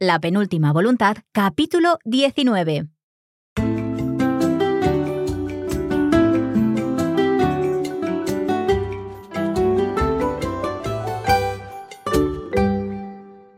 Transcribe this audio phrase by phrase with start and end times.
[0.00, 2.88] La penúltima voluntad, capítulo 19.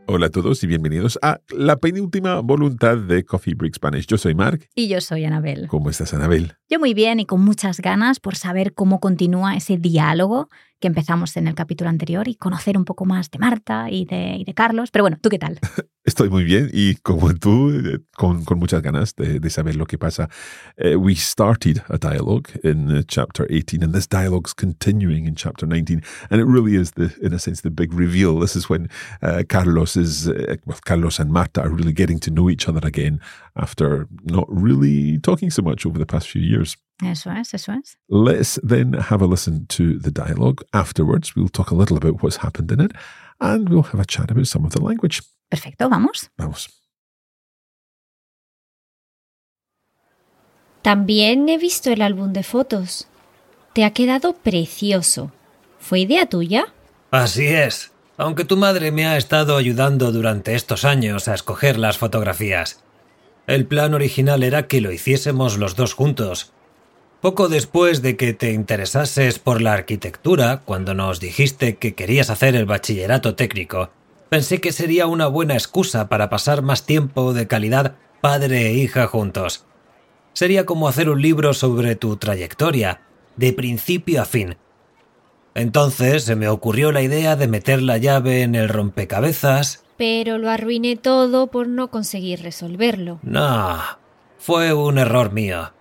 [0.05, 4.05] Hola a todos y bienvenidos a la penúltima voluntad de Coffee Break Spanish.
[4.05, 4.69] Yo soy Mark.
[4.75, 5.67] Y yo soy Anabel.
[5.67, 6.53] ¿Cómo estás, Anabel?
[6.69, 10.49] Yo muy bien y con muchas ganas por saber cómo continúa ese diálogo
[10.79, 14.37] que empezamos en el capítulo anterior y conocer un poco más de Marta y de,
[14.37, 14.91] y de Carlos.
[14.91, 15.59] Pero bueno, ¿tú qué tal?
[16.03, 19.85] Estoy muy bien y como tú, eh, con, con muchas ganas de, de, saber lo
[19.85, 20.29] que pasa.
[20.77, 25.67] Uh, we started a dialogue in uh, chapter 18 and this dialogue's continuing in chapter
[25.67, 28.39] 19 and it really is, the, in a sense, the big reveal.
[28.39, 28.87] This is when
[29.21, 30.29] uh, Carlos is,
[30.65, 33.19] well, Carlos and Marta are really getting to know each other again
[33.57, 36.77] after not really talking so much over the past few years.
[37.03, 37.97] Eso es, eso es.
[38.09, 40.63] Let's then have a listen to the dialogue.
[40.73, 42.91] Afterwards, we'll talk a little about what's happened in it
[43.39, 45.21] and we'll have a chat about some of the language.
[45.49, 46.29] Perfecto, vamos.
[46.37, 46.69] Vamos.
[50.81, 53.07] También he visto el álbum de fotos.
[53.73, 55.31] Te ha quedado precioso.
[55.79, 56.73] ¿Fue idea tuya?
[57.11, 61.97] Así es, aunque tu madre me ha estado ayudando durante estos años a escoger las
[61.97, 62.83] fotografías.
[63.45, 66.53] El plan original era que lo hiciésemos los dos juntos,
[67.21, 72.55] poco después de que te interesases por la arquitectura, cuando nos dijiste que querías hacer
[72.55, 73.89] el bachillerato técnico,
[74.29, 79.07] pensé que sería una buena excusa para pasar más tiempo de calidad padre e hija
[79.07, 79.65] juntos.
[80.33, 83.01] Sería como hacer un libro sobre tu trayectoria,
[83.35, 84.57] de principio a fin.
[85.55, 89.83] Entonces se me ocurrió la idea de meter la llave en el rompecabezas.
[89.97, 93.19] Pero lo arruiné todo por no conseguir resolverlo.
[93.23, 93.79] No,
[94.37, 95.71] fue un error mío.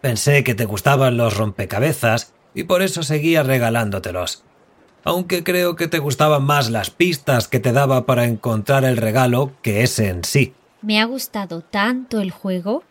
[0.00, 4.42] Pensé que te gustaban los rompecabezas y por eso seguía regalándotelos.
[5.04, 9.52] Aunque creo que te gustaban más las pistas que te daba para encontrar el regalo
[9.62, 10.54] que ese en sí.
[10.82, 12.82] Me ha gustado tanto el juego.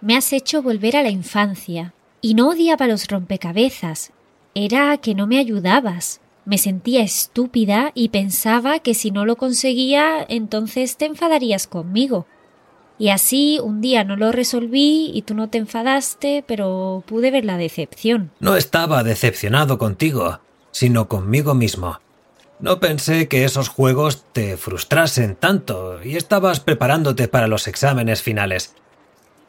[0.00, 1.94] Me has hecho volver a la infancia.
[2.20, 4.12] Y no odiaba los rompecabezas.
[4.54, 6.20] Era que no me ayudabas.
[6.44, 12.26] Me sentía estúpida y pensaba que si no lo conseguía, entonces te enfadarías conmigo.
[12.98, 17.44] Y así un día no lo resolví y tú no te enfadaste, pero pude ver
[17.44, 18.30] la decepción.
[18.40, 22.00] No estaba decepcionado contigo, sino conmigo mismo.
[22.60, 28.74] No pensé que esos juegos te frustrasen tanto y estabas preparándote para los exámenes finales.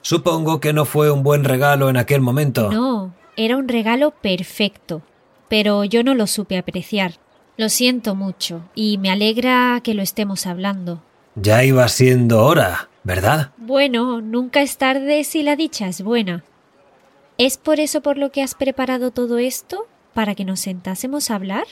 [0.01, 2.71] Supongo que no fue un buen regalo en aquel momento.
[2.71, 5.03] No, era un regalo perfecto,
[5.47, 7.19] pero yo no lo supe apreciar.
[7.55, 11.03] Lo siento mucho y me alegra que lo estemos hablando.
[11.35, 12.89] Ya iba siendo hora.
[13.03, 13.51] ¿Verdad?
[13.57, 16.43] Bueno, nunca es tarde si la dicha es buena.
[17.37, 19.87] ¿Es por eso por lo que has preparado todo esto?
[20.13, 21.65] ¿Para que nos sentásemos a hablar?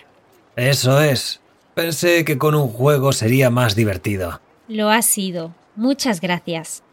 [0.55, 1.39] Eso es.
[1.75, 4.41] Pensé que con un juego sería más divertido.
[4.67, 5.53] Lo ha sido.
[5.75, 6.83] Muchas gracias.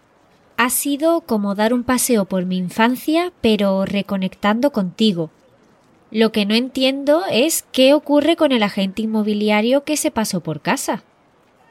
[0.57, 5.31] Ha sido como dar un paseo por mi infancia, pero reconectando contigo.
[6.11, 10.61] Lo que no entiendo es qué ocurre con el agente inmobiliario que se pasó por
[10.61, 11.03] casa.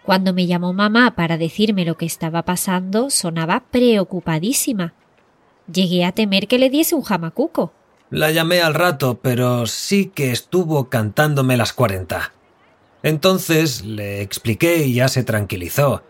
[0.07, 4.94] Cuando me llamó mamá para decirme lo que estaba pasando, sonaba preocupadísima.
[5.69, 7.73] Llegué a temer que le diese un jamacuco.
[8.09, 12.31] La llamé al rato, pero sí que estuvo cantándome las cuarenta.
[13.03, 16.03] Entonces le expliqué y ya se tranquilizó.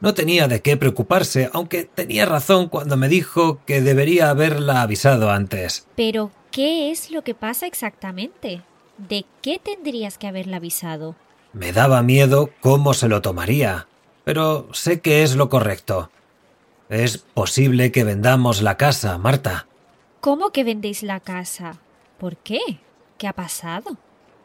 [0.00, 5.30] No tenía de qué preocuparse, aunque tenía razón cuando me dijo que debería haberla avisado
[5.30, 5.86] antes.
[5.96, 8.60] Pero, ¿qué es lo que pasa exactamente?
[8.98, 11.16] ¿De qué tendrías que haberla avisado?
[11.52, 13.88] Me daba miedo cómo se lo tomaría,
[14.24, 16.10] pero sé que es lo correcto.
[16.88, 19.66] Es posible que vendamos la casa, Marta.
[20.20, 21.78] ¿Cómo que vendéis la casa?
[22.18, 22.60] ¿Por qué?
[23.16, 23.96] ¿Qué ha pasado?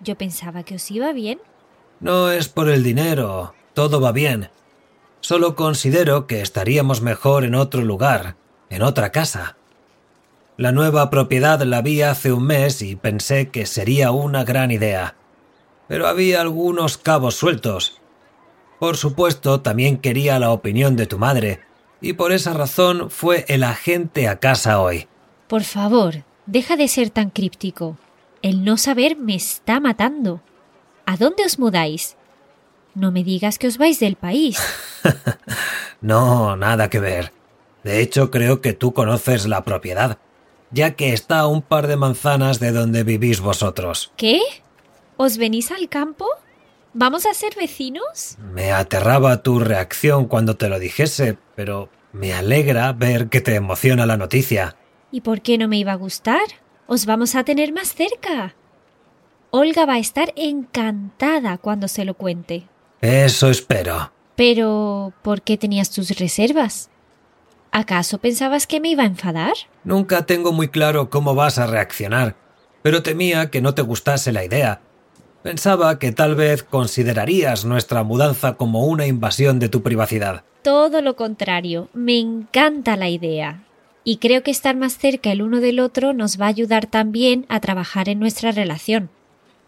[0.02, 1.40] Yo pensaba que os iba bien.
[2.00, 4.50] No es por el dinero, todo va bien.
[5.20, 8.36] Solo considero que estaríamos mejor en otro lugar,
[8.70, 9.58] en otra casa.
[10.58, 15.16] La nueva propiedad la vi hace un mes y pensé que sería una gran idea
[15.88, 18.00] pero había algunos cabos sueltos.
[18.80, 21.62] Por supuesto, también quería la opinión de tu madre,
[22.02, 25.08] y por esa razón fue el agente a casa hoy.
[25.48, 27.98] Por favor, deja de ser tan críptico.
[28.42, 30.42] El no saber me está matando.
[31.06, 32.18] ¿A dónde os mudáis?
[32.96, 34.60] No me digas que os vais del país.
[36.02, 37.32] no, nada que ver.
[37.84, 40.18] De hecho, creo que tú conoces la propiedad,
[40.72, 44.12] ya que está a un par de manzanas de donde vivís vosotros.
[44.18, 44.42] ¿Qué?
[45.18, 46.26] ¿Os venís al campo?
[46.94, 48.38] ¿Vamos a ser vecinos?
[48.40, 54.06] Me aterraba tu reacción cuando te lo dijese, pero me alegra ver que te emociona
[54.06, 54.76] la noticia.
[55.12, 56.44] ¿Y por qué no me iba a gustar?
[56.88, 58.56] Os vamos a tener más cerca.
[59.50, 62.68] Olga va a estar encantada cuando se lo cuente.
[63.02, 64.12] Eso espero.
[64.36, 66.90] Pero, ¿por qué tenías tus reservas?
[67.72, 69.54] ¿Acaso pensabas que me iba a enfadar?
[69.84, 72.36] Nunca tengo muy claro cómo vas a reaccionar,
[72.82, 74.82] pero temía que no te gustase la idea.
[75.44, 80.46] Pensaba que tal vez considerarías nuestra mudanza como una invasión de tu privacidad.
[80.62, 83.66] Todo lo contrario, me encanta la idea.
[84.06, 87.46] Y creo que estar más cerca el uno del otro nos va a ayudar también
[87.50, 89.10] a trabajar en nuestra relación.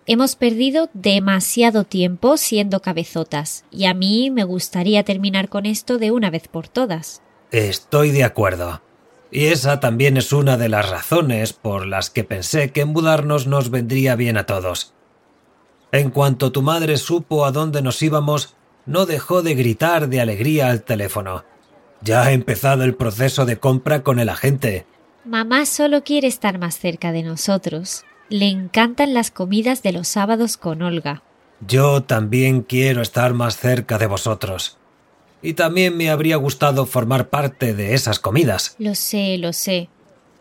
[0.06, 6.12] Hemos perdido demasiado tiempo siendo cabezotas, y a mí me gustaría terminar con esto de
[6.12, 7.22] una vez por todas.
[7.52, 8.82] Estoy de acuerdo.
[9.30, 13.72] Y esa también es una de las razones por las que pensé que mudarnos nos
[13.72, 14.95] vendría bien a todos.
[15.96, 18.54] En cuanto tu madre supo a dónde nos íbamos,
[18.86, 21.46] no dejó de gritar de alegría al teléfono.
[22.02, 24.86] Ya ha empezado el proceso de compra con el agente.
[25.24, 28.04] Mamá solo quiere estar más cerca de nosotros.
[28.28, 31.24] Le encantan las comidas de los sábados con Olga.
[31.66, 34.78] Yo también quiero estar más cerca de vosotros.
[35.42, 38.76] Y también me habría gustado formar parte de esas comidas.
[38.80, 39.88] Lo sé, lo sé.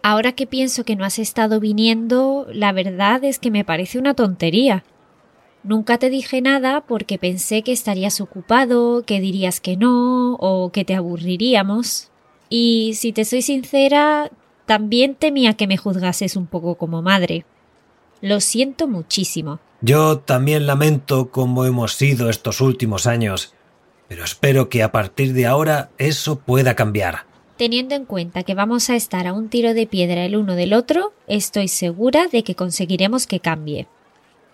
[0.02, 4.14] Ahora que pienso que no has estado viniendo, la verdad es que me parece una
[4.14, 4.82] tontería.
[5.64, 10.84] Nunca te dije nada porque pensé que estarías ocupado, que dirías que no, o que
[10.84, 12.11] te aburriríamos.
[12.50, 14.31] Y si te soy sincera,
[14.66, 17.46] también temía que me juzgases un poco como madre.
[18.20, 19.58] Lo siento muchísimo.
[19.81, 23.55] Yo también lamento cómo hemos sido estos últimos años,
[24.06, 27.25] pero espero que a partir de ahora eso pueda cambiar.
[27.56, 30.75] Teniendo en cuenta que vamos a estar a un tiro de piedra el uno del
[30.75, 33.87] otro, estoy segura de que conseguiremos que cambie.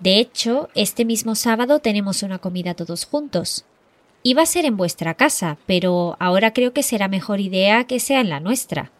[0.01, 3.65] De hecho, este mismo sábado tenemos una comida todos juntos.
[4.23, 8.21] Iba a ser en vuestra casa, pero ahora creo que será mejor idea que sea
[8.21, 8.91] en la nuestra.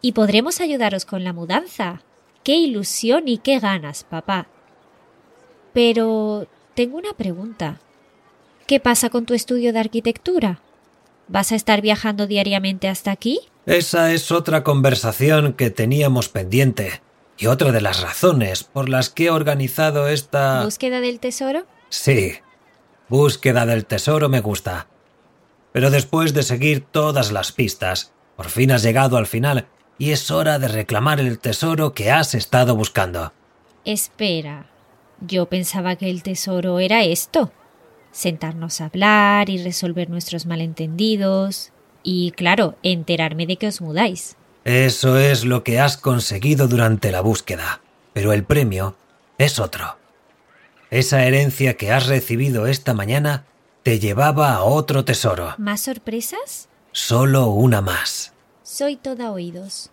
[0.00, 2.02] Y podremos ayudaros con la mudanza.
[2.44, 4.46] ¡Qué ilusión y qué ganas, papá!
[5.72, 7.80] Pero tengo una pregunta.
[8.66, 10.60] ¿Qué pasa con tu estudio de arquitectura?
[11.28, 13.40] ¿Vas a estar viajando diariamente hasta aquí?
[13.66, 17.00] Esa es otra conversación que teníamos pendiente.
[17.38, 20.64] Y otra de las razones por las que he organizado esta...
[20.64, 21.66] ¿Búsqueda del tesoro?
[21.90, 22.34] Sí,
[23.08, 24.88] búsqueda del tesoro me gusta.
[25.72, 29.66] Pero después de seguir todas las pistas, por fin has llegado al final
[29.98, 33.32] y es hora de reclamar el tesoro que has estado buscando.
[33.84, 34.70] Espera,
[35.20, 37.52] yo pensaba que el tesoro era esto.
[38.10, 41.72] Sentarnos a hablar y resolver nuestros malentendidos.
[42.02, 44.36] Y claro, enterarme de que os mudáis.
[44.66, 47.80] Eso es lo que has conseguido durante la búsqueda,
[48.12, 48.96] pero el premio
[49.38, 49.96] es otro.
[50.90, 53.44] Esa herencia que has recibido esta mañana
[53.84, 55.54] te llevaba a otro tesoro.
[55.58, 56.68] ¿Más sorpresas?
[56.90, 58.32] Solo una más.
[58.64, 59.92] Soy toda oídos.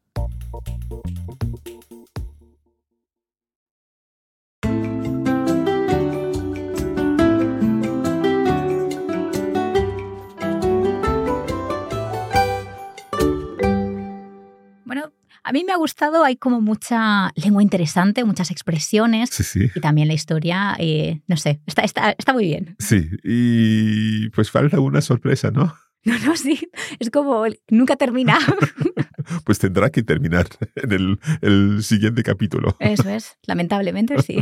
[14.85, 15.13] Bueno,
[15.43, 19.29] a mí me ha gustado, hay como mucha lengua interesante, muchas expresiones.
[19.29, 19.71] Sí, sí.
[19.73, 22.75] Y también la historia, eh, no sé, está, está, está muy bien.
[22.79, 25.73] Sí, y pues falta una sorpresa, ¿no?
[26.05, 26.59] No, no, sí,
[26.99, 28.39] es como nunca termina.
[29.45, 32.75] pues tendrá que terminar en el, el siguiente capítulo.
[32.79, 34.39] Eso es, lamentablemente sí.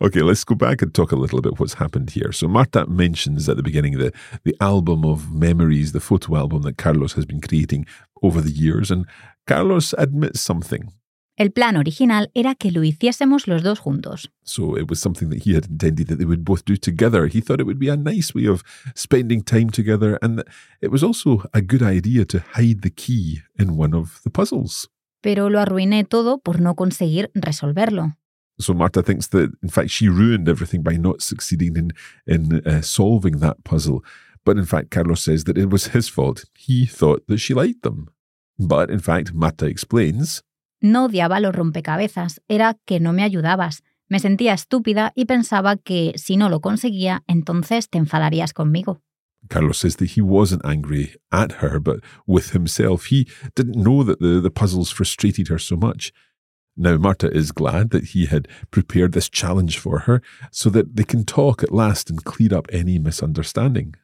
[0.00, 2.32] okay, let's go back and talk a little bit what's happened here.
[2.32, 6.76] So Marta mentions at the beginning the the album of memories, the photo album that
[6.76, 7.86] Carlos has been creating
[8.22, 9.06] over the years, and
[9.46, 10.90] Carlos admits something.
[11.40, 14.30] El plan original era que lo hiciésemos los dos juntos.
[14.42, 17.28] So it was something that he had intended that they would both do together.
[17.28, 18.62] He thought it would be a nice way of
[18.94, 20.44] spending time together, and
[20.82, 24.90] it was also a good idea to hide the key in one of the puzzles.
[25.22, 28.18] Pero lo arruiné todo por no conseguir resolverlo.
[28.58, 31.92] So Marta thinks that, in fact, she ruined everything by not succeeding in
[32.26, 34.04] in uh, solving that puzzle.
[34.44, 36.44] But in fact, Carlos says that it was his fault.
[36.54, 38.10] He thought that she liked them.
[38.58, 40.42] But in fact, Marta explains
[40.80, 43.82] No odiaba los rompecabezas, era que no me ayudabas.
[44.08, 49.02] Me sentía estúpida y pensaba que si no lo conseguía, entonces te enfadarías conmigo.
[49.48, 53.06] Carlos says that he wasn't angry at her, but with himself.
[53.06, 56.12] He didn't know that the, the puzzles frustrated her so much.
[56.76, 61.04] Now, Marta is glad that he had prepared this challenge for her so that they
[61.04, 63.96] can talk at last and clear up any misunderstanding.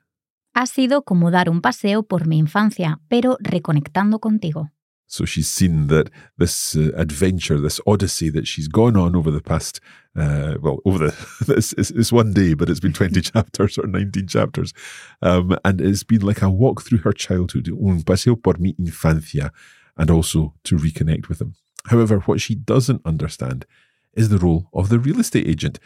[0.55, 4.71] Ha sido como dar un paseo por mi infancia, pero reconectando contigo.
[5.09, 9.41] So she's seen that this uh, adventure, this odyssey that she's gone on over the
[9.41, 9.81] past,
[10.17, 11.15] uh, well, over the,
[11.57, 14.73] it's, it's, one day, but it's been 20 chapters or 19 chapters.
[15.23, 19.51] Um, and it's been like a walk through her childhood, un paseo por mi infancia,
[19.97, 21.55] and also to reconnect with them.
[21.87, 23.65] However, what she doesn't understand
[24.15, 25.79] is the role of the real estate agent.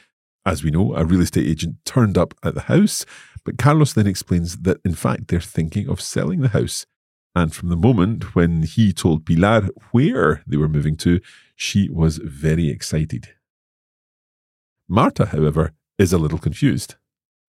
[0.46, 3.04] As we know, a real estate agent turned up at the house,
[3.44, 6.86] but Carlos then explains that in fact they're thinking of selling the house.
[7.34, 11.20] And from the moment when he told Pilar where they were moving to,
[11.54, 13.28] she was very excited.
[14.88, 16.96] Marta, however, is a little confused.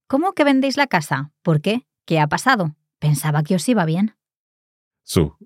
[0.08, 1.32] ¿Cómo que vendéis la casa?
[1.44, 1.88] ¿Por qué?
[2.06, 2.76] ¿Qué ha pasado?
[3.00, 4.12] Pensaba que os iba bien.
[5.04, 5.38] So,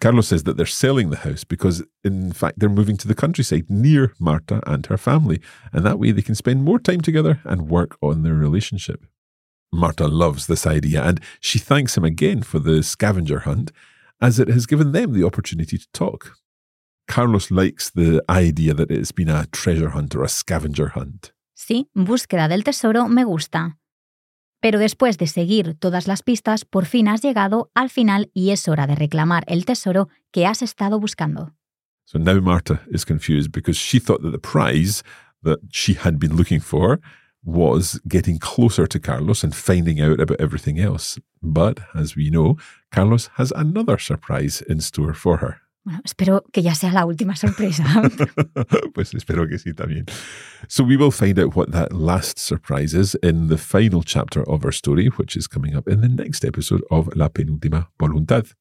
[0.00, 3.66] Carlos says that they're selling the house because, in fact, they're moving to the countryside
[3.68, 5.40] near Marta and her family,
[5.72, 9.04] and that way they can spend more time together and work on their relationship.
[9.74, 13.72] Marta loves this idea and she thanks him again for the scavenger hunt
[14.20, 16.36] as it has given them the opportunity to talk.
[17.06, 21.32] Carlos likes the idea that it's been a treasure hunt or a scavenger hunt.
[21.54, 23.78] Sí, búsqueda del tesoro me gusta.
[24.60, 28.66] Pero después de seguir todas las pistas, por fin has llegado al final y es
[28.66, 31.52] hora de reclamar el tesoro que has estado buscando.
[32.06, 35.02] So now Marta is confused because she thought that the prize
[35.42, 37.00] that she had been looking for
[37.44, 41.18] was getting closer to Carlos and finding out about everything else.
[41.42, 42.56] But as we know,
[42.90, 45.60] Carlos has another surprise in store for her.
[45.84, 47.84] Bueno, espero que ya sea la última sorpresa.
[48.94, 50.08] pues espero que sí también.
[50.66, 54.64] So we will find out what that last surprise is in the final chapter of
[54.64, 58.54] our story, which is coming up in the next episode of La Penúltima Voluntad.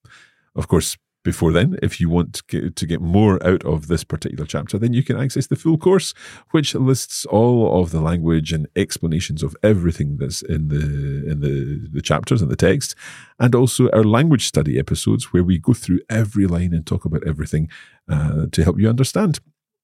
[0.54, 4.78] Of course, before then, if you want to get, more out of this particular chapter,
[4.78, 6.14] then you can access the full course,
[6.52, 11.90] which lists all of the language and explanations of everything that's in the in the,
[11.92, 12.96] the chapters and the text,
[13.40, 17.26] and also our language study episodes where we go through every line and talk about
[17.26, 17.70] everything
[18.10, 19.40] uh, to help you understand.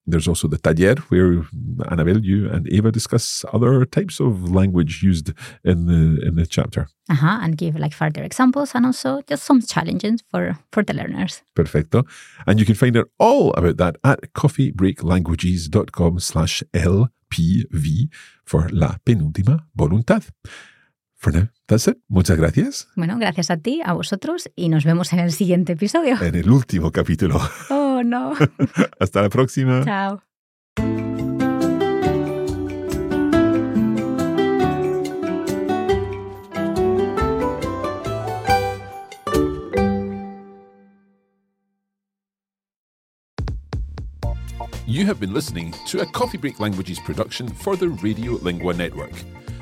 [0.10, 1.44] There's also the taller, where
[1.89, 5.32] Annabelle, you and Eva discuss other types of language used
[5.63, 6.88] in the in the chapter.
[7.10, 11.42] Uh-huh, and give like further examples and also just some challenges for, for the learners.
[11.56, 12.04] Perfecto.
[12.46, 18.10] And you can find out all about that at coffeebreaklanguages.com slash LPV
[18.46, 20.24] for La Penúltima Voluntad.
[21.16, 21.98] For now, that's it.
[22.08, 22.88] Muchas gracias.
[22.96, 26.16] Bueno, gracias a ti, a vosotros, y nos vemos en el siguiente episodio.
[26.22, 27.42] En el último capítulo.
[28.00, 28.34] Oh, no.
[29.01, 29.84] Hasta la próxima.
[29.84, 30.22] Chao.
[44.88, 49.12] You have been listening to a Coffee Break Languages production for the Radio Lingua Network.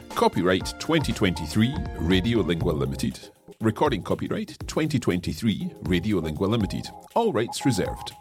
[0.09, 3.19] Copyright 2023 Radio Lingua Limited.
[3.61, 6.87] Recording copyright 2023 Radio Lingua Limited.
[7.15, 8.13] All rights reserved.